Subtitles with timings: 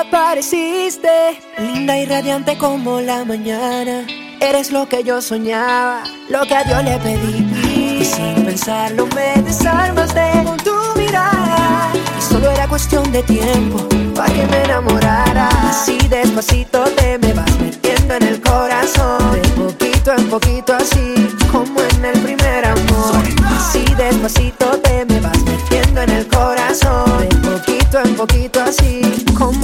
[0.00, 4.06] Apareciste, linda y radiante como la mañana.
[4.40, 8.00] Eres lo que yo soñaba, lo que a Dios le pedí.
[8.00, 11.92] Y sin pensarlo me desarmaste con tu mirada.
[12.18, 15.48] Y solo era cuestión de tiempo para que me enamorara.
[15.68, 19.18] Así despacito te me vas metiendo en el corazón.
[19.32, 23.22] De poquito en poquito así, como en el primer amor.
[23.44, 27.28] Así despacito te me vas metiendo en el corazón.
[27.28, 29.02] De poquito en poquito así,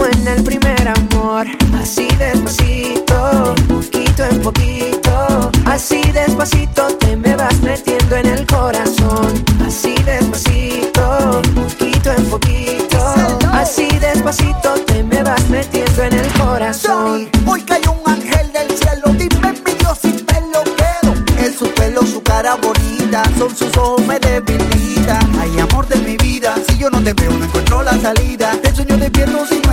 [0.07, 1.47] en el primer amor.
[1.81, 5.51] Así despacito, de poquito en poquito.
[5.65, 9.45] Así despacito te me vas metiendo en el corazón.
[9.67, 13.15] Así despacito, de poquito en poquito.
[13.53, 17.29] Así despacito te me vas metiendo en el corazón.
[17.47, 21.15] Hoy cayó un ángel del cielo, dime mi Dios si te lo quedo.
[21.39, 25.19] Es su pelo, su cara bonita, son sus ojos me debilita.
[25.41, 28.53] Ay, amor de mi vida, si yo no te veo no encuentro la salida.
[28.63, 29.66] Te sueño despierto si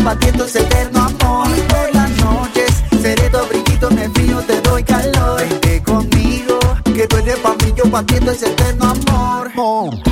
[0.00, 1.48] yo pa' ti, esto es eterno amor.
[1.68, 2.70] Por las noches
[3.02, 5.40] seré tu abriguito, me frío, te doy calor.
[5.40, 9.50] Vente conmigo, que tú eres pa' mí, yo pa' ti, esto es eterno amor.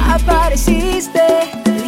[0.08, 1.22] Apareciste,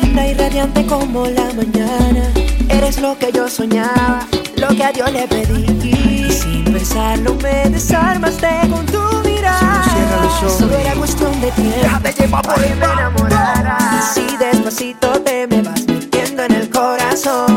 [0.01, 2.33] linda y radiante como la mañana.
[2.69, 6.27] Eres lo que yo soñaba, lo que a Dios le pedí.
[6.29, 9.85] Y sin pensarlo me desarmaste con tu mirada.
[10.23, 10.59] los ojos.
[10.59, 11.81] Solo era cuestión de tiempo.
[11.83, 13.77] Déjate llevar por para me enamorara.
[13.99, 17.50] Así despacito te me vas metiendo en el corazón.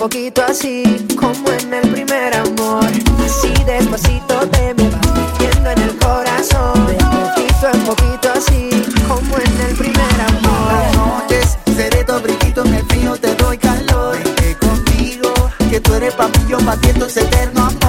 [0.00, 0.82] Poquito así,
[1.14, 2.86] como en el primer amor.
[3.22, 6.86] Así despacito te me vas metiendo en el corazón.
[6.86, 8.70] De poquito en poquito así,
[9.06, 11.20] como en el primer Por las amor.
[11.20, 14.16] noches seré tu abriguito, me frío, te doy calor.
[14.24, 15.34] Vente conmigo,
[15.68, 17.79] que tú eres pa' mí, yo pa' ti, esto es eterno amor.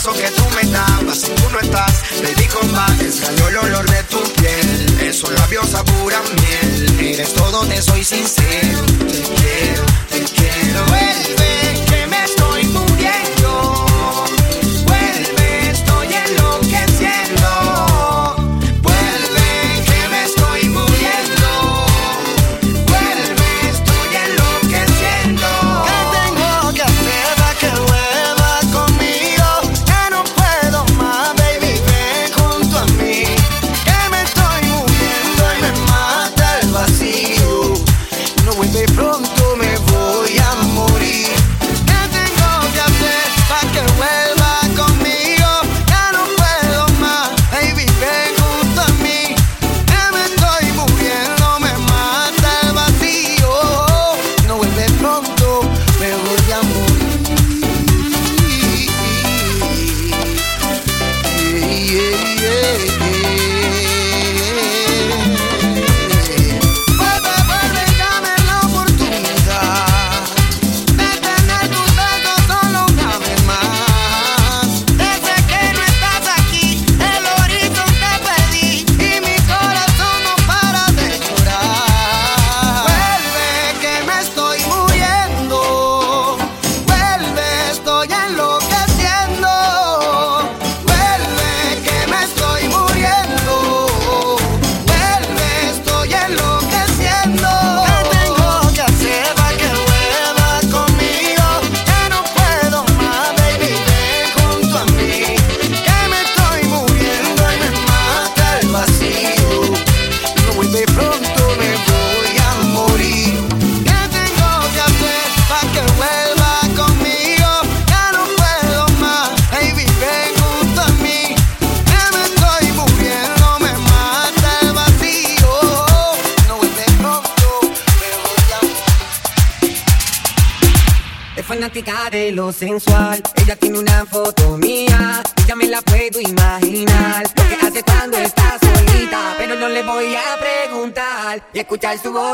[0.00, 1.02] Besos que tú me das.
[1.04, 3.02] Mas si tú no estás, baby, back.
[3.02, 4.98] Extraño el olor de tu piel.
[4.98, 7.00] Esos labios saboran miel.
[7.00, 8.80] Eres todo, te soy sincero.
[8.86, 10.86] Te quiero, te quiero.
[10.86, 11.69] Vuelve,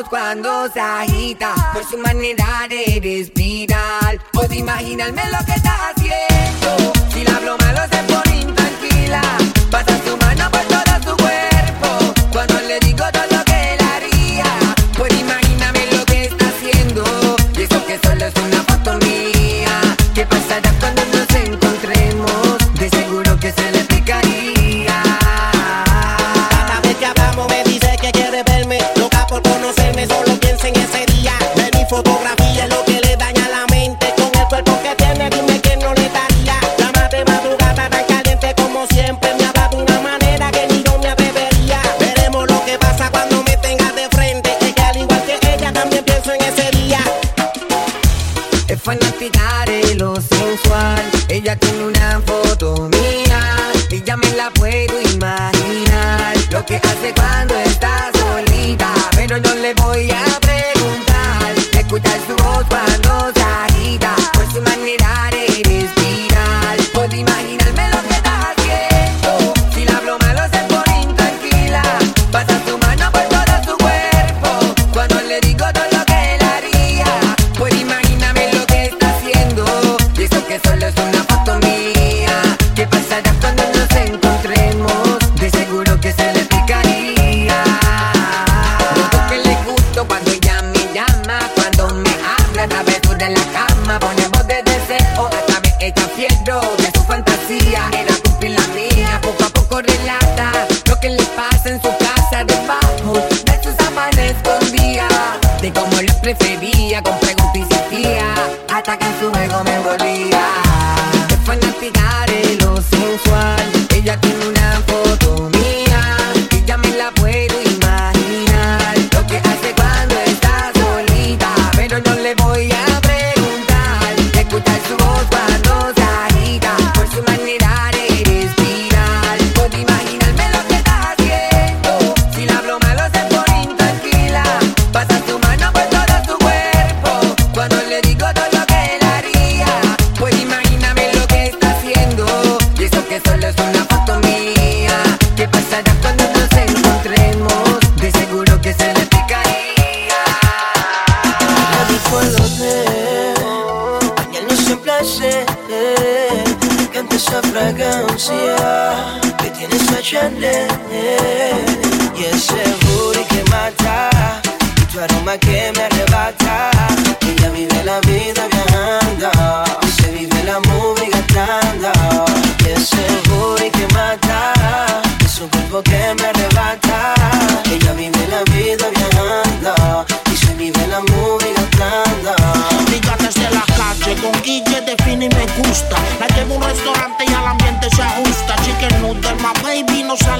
[0.04, 1.54] cuando se agita.
[1.72, 2.45] Por su manera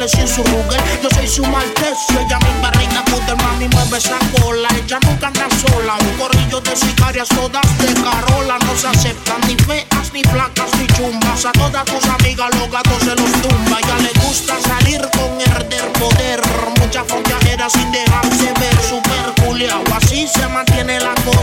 [0.08, 0.82] sin su ruger.
[1.02, 4.68] Yo soy su maltecio, ella mi barriga puta, mami mueve esa cola.
[4.76, 8.58] Ella nunca anda sola, un corrillo de sicarias todas de carola.
[8.58, 11.44] No se aceptan ni feas, ni flacas, ni chumbas.
[11.46, 12.25] A todas tus amigas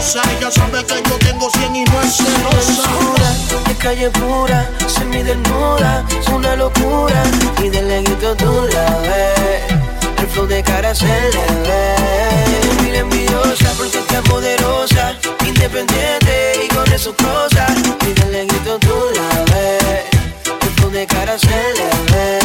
[0.04, 0.22] celosa.
[0.38, 2.82] Ella sabe que yo tengo 100 y no es celosa.
[2.98, 7.22] Pura, de calle pura, semidernura, es una locura.
[7.62, 9.62] Y del leguito tú la ves,
[10.18, 11.94] el flow de cara se le ve.
[12.46, 15.14] Tiene mil envidiosa porque está poderosa,
[15.46, 17.72] independiente y corre sus cosas.
[18.06, 20.04] Y del leguito tú la ves,
[20.62, 22.38] el flow de cara se le ve.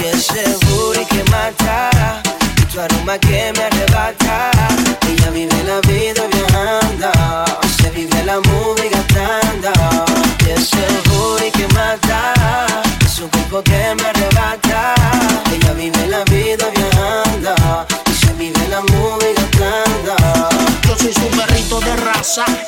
[0.00, 2.22] Y ese booty que mata,
[2.58, 3.71] y tu aroma que me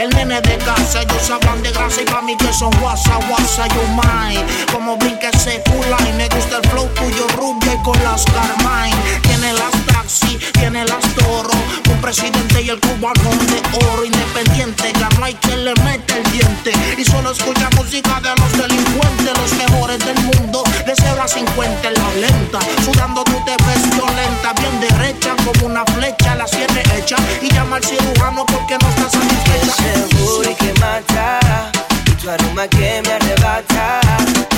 [0.00, 3.68] El nene de casa, ellos sabrán de grasa y pa' mí que son guasa, guasa,
[3.68, 4.44] you mine.
[4.72, 8.96] Como brinque ese y me gusta el flow tuyo rubio con las carmine.
[9.22, 11.52] Tiene las taxi, tiene las toro,
[11.88, 14.92] un presidente y el cubano de oro independiente.
[14.98, 19.38] Ya no hay quien le mete el diente y solo escucha música de los delincuentes,
[19.38, 20.64] los mejores del mundo.
[20.84, 25.66] De 0 a 50 en la lenta, sudando tú te ves violenta, bien derecha como
[25.66, 30.50] una flecha, la sierra hecha y llama al cirujano porque no está satisfecho que seguro
[30.50, 31.70] y que mata.
[32.06, 34.00] Y tu aroma que me arrebata.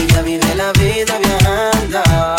[0.01, 2.36] Y ya vive la vida viajando.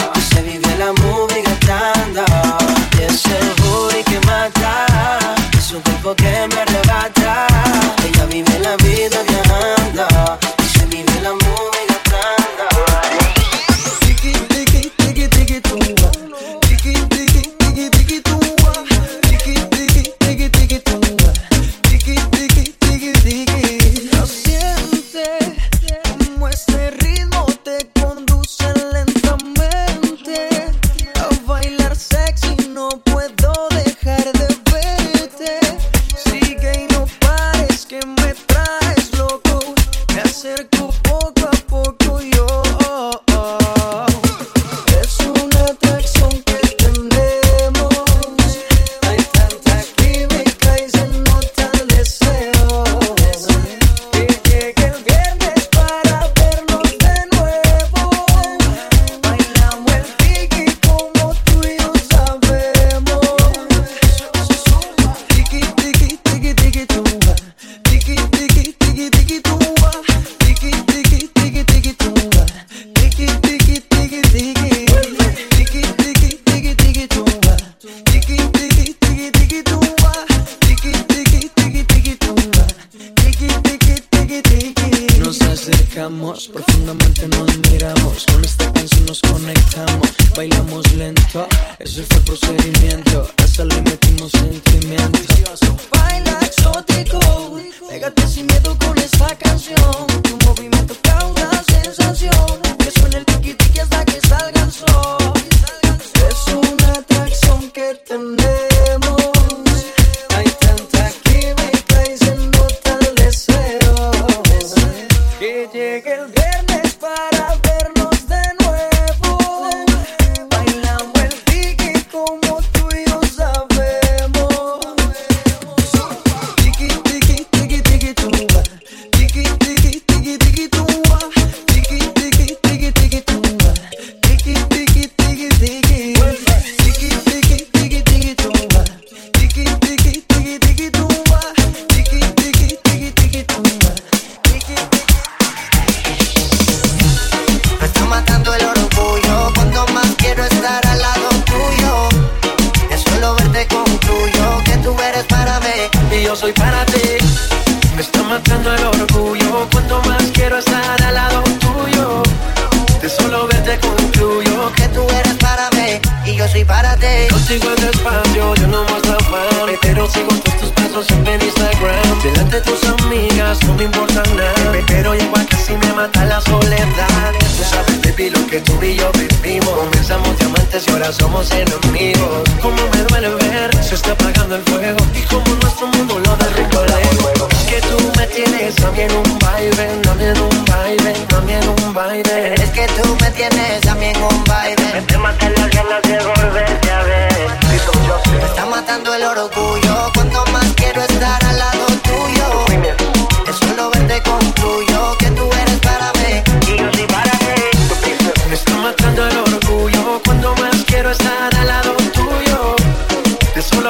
[131.19, 133.73] tumba, tiki tiki tiki tiki tumba.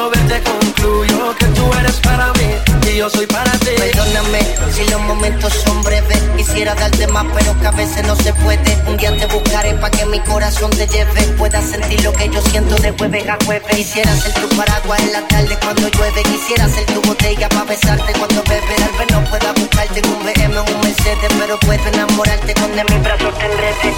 [0.09, 3.71] verte concluyo que tú eres para mí y yo soy para ti.
[3.77, 4.39] Perdóname
[4.73, 6.21] si los momentos son breves.
[6.37, 8.77] Quisiera darte más, pero que a veces no se puede.
[8.87, 11.21] Un día te buscaré para que mi corazón te lleve.
[11.37, 13.75] Puedas sentir lo que yo siento de jueves a jueves.
[13.75, 16.23] Quisiera ser tu paraguas en la tarde cuando llueve.
[16.23, 18.75] Quisiera ser tu botella para besarte cuando bebe.
[18.77, 22.85] Tal vez no pueda buscarte con un BM un Mercedes, pero puedo enamorarte cuando en
[22.93, 23.95] mis brazos te enredes.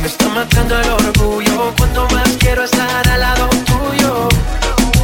[0.00, 4.07] Me está matando el orgullo cuando más quiero estar al lado tuyo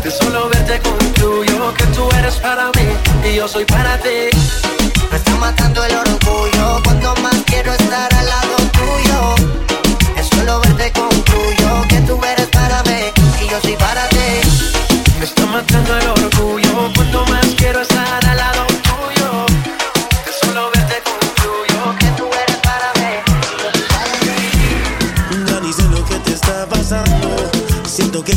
[0.04, 2.87] de solo verte concluyo que tú eres para mí
[3.26, 4.28] y yo soy para ti.
[5.11, 9.34] Me está matando el orgullo cuando más quiero estar al lado tuyo.
[10.14, 13.00] De solo verte concluyo que tú eres para mí
[13.42, 14.42] y yo soy para ti.
[15.18, 19.46] Me está matando el orgullo cuando más quiero estar al lado tuyo.
[20.26, 23.11] De solo verte concluyo que tú eres para mí
[25.30, 27.50] y ni sé lo que te está pasando,
[27.87, 28.37] siento que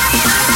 [0.00, 0.49] Yeah.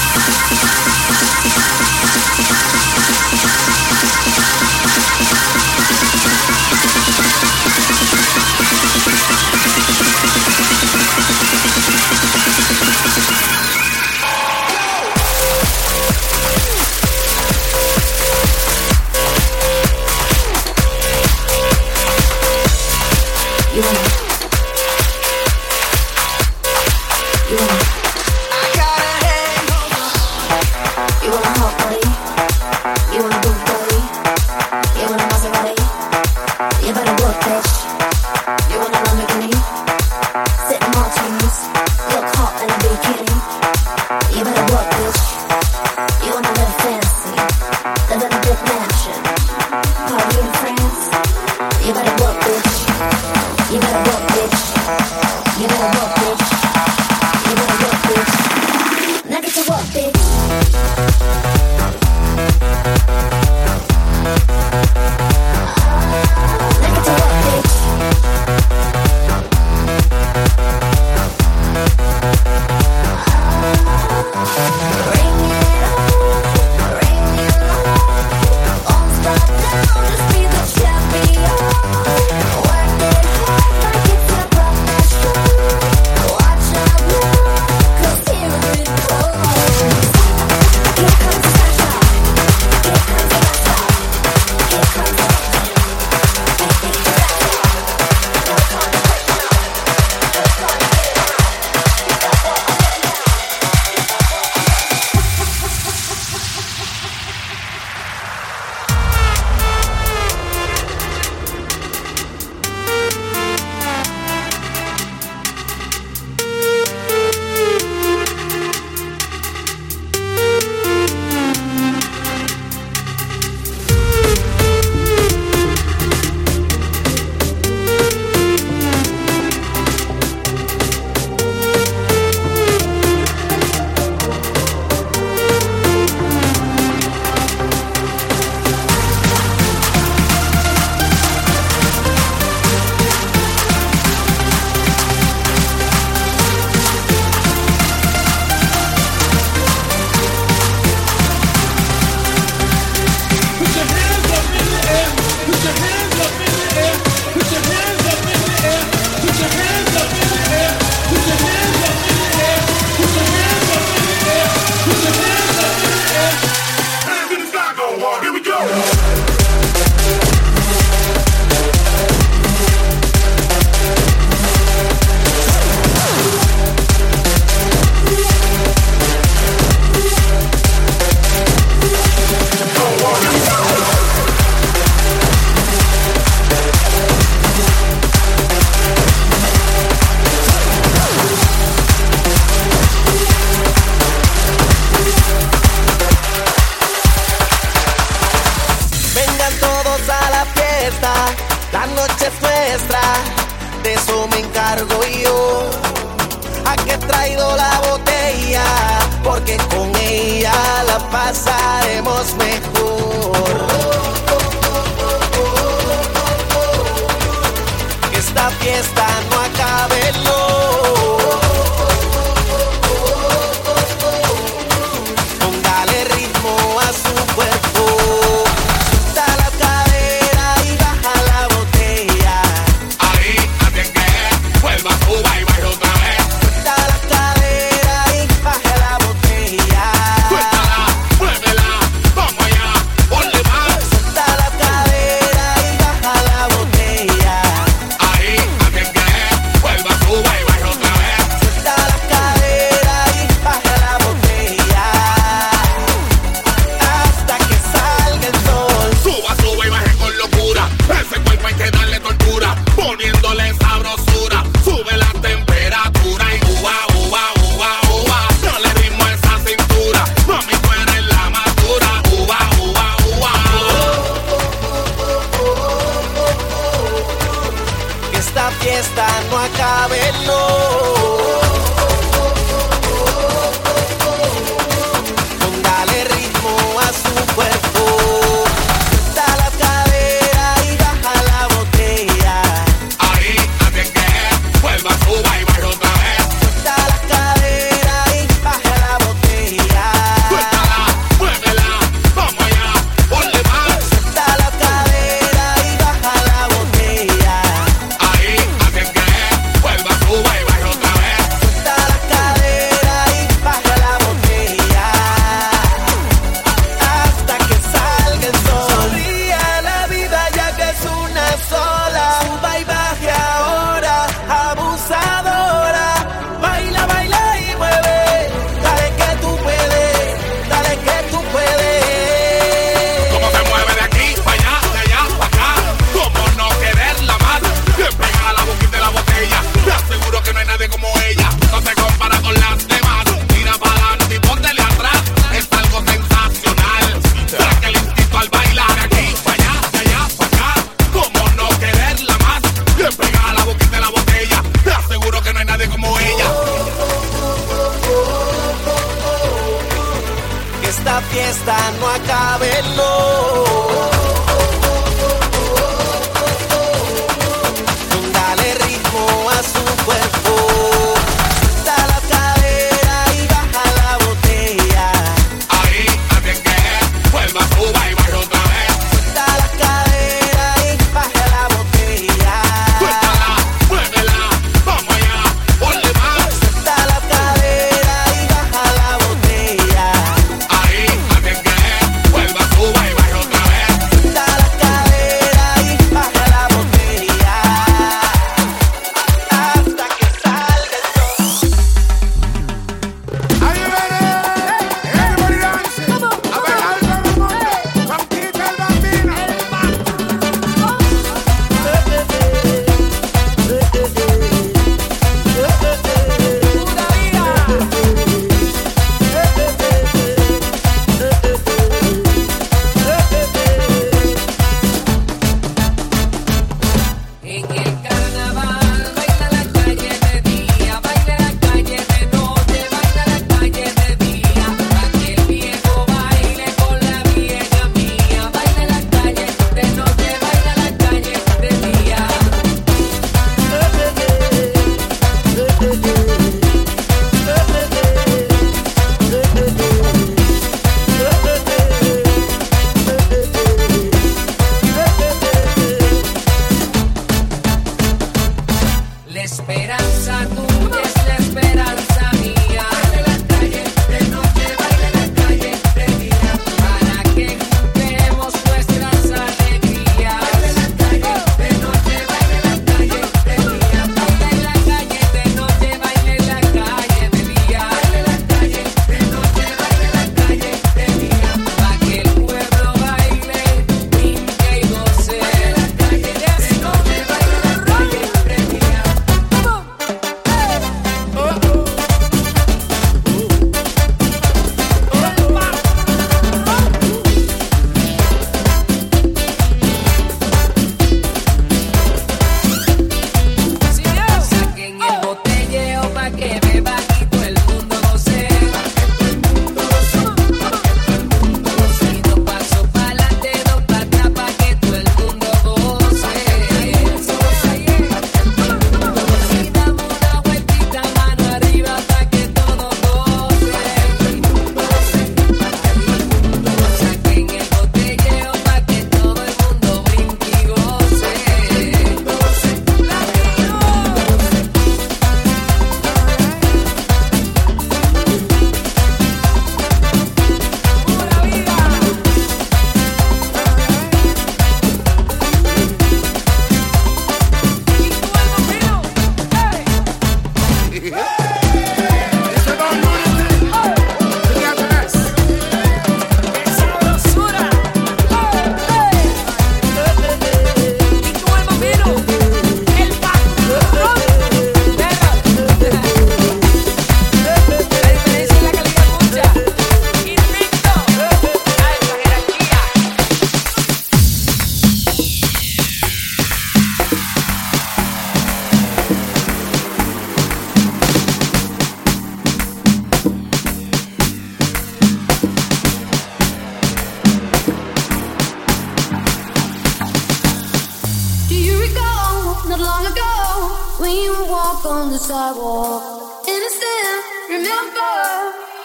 [594.67, 595.83] on the sidewalk.
[596.27, 597.95] Innocent, remember,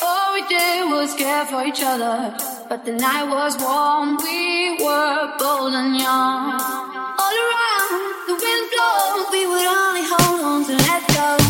[0.01, 2.35] all we did was care for each other.
[2.69, 6.59] But the night was warm, we were bold and young.
[7.21, 11.48] All around, the wind blows, we would only hold on to let go.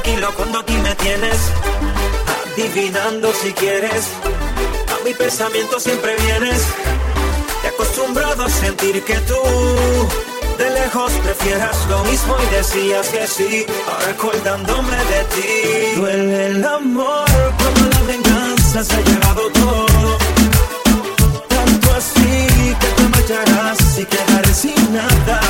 [0.00, 1.38] Tranquilo cuando aquí me tienes
[2.52, 4.06] adivinando si quieres.
[4.92, 6.62] A mi pensamiento siempre vienes.
[7.62, 9.40] Te acostumbrado a sentir que tú
[10.58, 13.66] de lejos prefieras lo mismo y decías que sí.
[13.90, 16.00] Ahora acordándome de ti.
[16.00, 17.26] Duele el amor
[17.62, 20.18] como la venganza se ha llevado todo.
[21.48, 25.40] Tanto así que te marcharás y quedaré sin nada.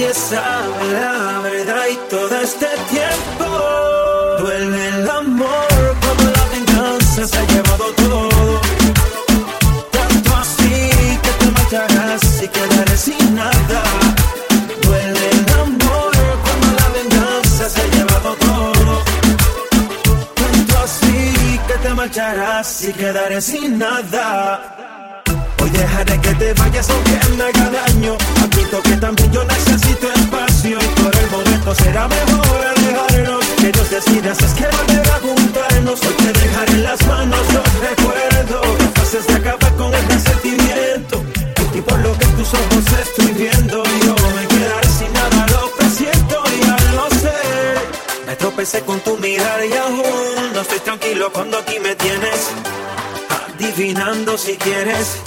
[0.00, 3.44] Nadie sabe la verdad y todo este tiempo
[4.38, 8.60] duele el amor como la venganza se ha llevado todo.
[9.90, 13.82] Tanto así que te marcharás y quedaré sin nada.
[14.82, 16.12] Duele el amor
[16.44, 19.02] cuando la venganza se ha llevado todo.
[20.34, 24.79] Tanto así que te marcharás y quedaré sin nada.
[25.80, 28.14] Dejaré que te vayas aunque me haga daño.
[28.44, 33.44] Admito que también yo necesito espacio y por el momento será mejor alejarnos.
[33.56, 35.98] Que Dios decida si es que volver a juntarnos.
[36.02, 38.66] Hoy te dejaré en las manos los recuerdos.
[38.78, 41.24] Capaces de acabar con el resentimiento.
[41.72, 45.46] Y por lo que tus ojos estoy viendo, yo me quedaré sin nada.
[45.46, 47.38] Lo presiento, ya lo sé.
[48.26, 52.50] Me tropecé con tu mirar y aún no estoy tranquilo cuando aquí me tienes.
[53.56, 55.20] Adivinando si quieres.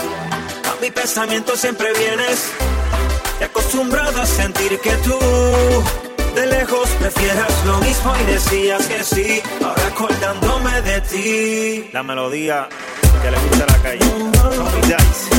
[0.84, 2.52] Mi pensamiento siempre vienes.
[3.42, 5.18] Acostumbrado a sentir que tú
[6.36, 9.42] de lejos prefieras lo mismo y decías que sí.
[9.64, 11.90] Ahora acordándome de ti.
[11.94, 12.68] La melodía
[13.22, 14.00] que le gusta a la calle.
[14.00, 15.30] Tommy Dice,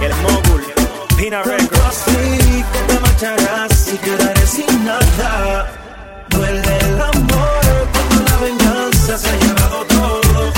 [0.00, 0.64] el mogul,
[1.16, 1.86] Pina Records.
[1.86, 5.70] Así que te marcharás y quedaré sin nada.
[6.28, 10.52] Duele el amor cuando la venganza se ha llevado todo.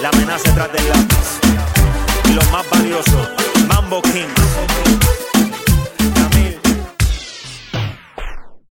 [0.00, 1.10] La amenaza detrás del lápiz.
[3.90, 4.49] Mambo King.